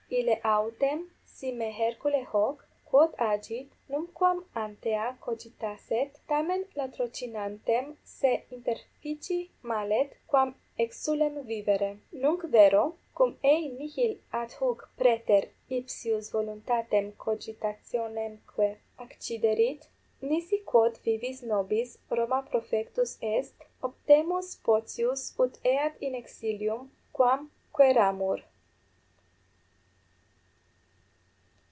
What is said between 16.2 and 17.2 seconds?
voluntatem